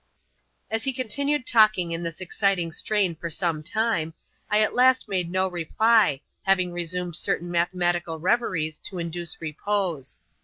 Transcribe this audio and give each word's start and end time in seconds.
As 0.71 0.83
he 0.85 0.93
continued 0.93 1.45
talking 1.45 1.91
in 1.91 2.01
this 2.01 2.21
exciting 2.21 2.71
strain 2.71 3.15
for 3.15 3.29
some 3.29 3.61
time, 3.61 4.15
I 4.49 4.61
at 4.61 4.73
last 4.73 5.07
made 5.07 5.29
no 5.29 5.47
reply, 5.47 6.21
having 6.41 6.73
resumed 6.73 7.15
certain 7.15 7.51
mathematical 7.51 8.17
reveries 8.17 8.79
to 8.85 8.97
induce 8.97 9.39
repose. 9.39 10.19